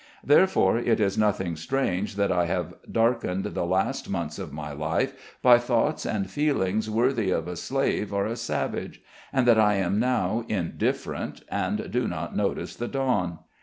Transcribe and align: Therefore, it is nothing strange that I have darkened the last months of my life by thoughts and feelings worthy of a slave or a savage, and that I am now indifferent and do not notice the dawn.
Therefore, 0.23 0.79
it 0.79 0.99
is 0.99 1.15
nothing 1.15 1.55
strange 1.55 2.15
that 2.15 2.31
I 2.31 2.47
have 2.47 2.73
darkened 2.91 3.43
the 3.45 3.65
last 3.65 4.09
months 4.09 4.39
of 4.39 4.51
my 4.51 4.71
life 4.71 5.13
by 5.43 5.59
thoughts 5.59 6.07
and 6.07 6.27
feelings 6.27 6.89
worthy 6.89 7.29
of 7.29 7.47
a 7.47 7.55
slave 7.55 8.11
or 8.11 8.25
a 8.25 8.35
savage, 8.35 9.03
and 9.31 9.45
that 9.47 9.59
I 9.59 9.75
am 9.75 9.99
now 9.99 10.43
indifferent 10.49 11.43
and 11.49 11.91
do 11.91 12.07
not 12.07 12.35
notice 12.35 12.75
the 12.75 12.87
dawn. 12.87 13.37